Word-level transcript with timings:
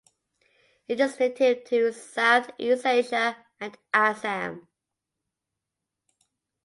It 0.87 0.99
is 0.99 1.19
native 1.19 1.63
to 1.65 1.93
Southeast 1.93 2.87
Asia 2.87 3.37
and 3.59 3.77
Assam. 3.93 4.67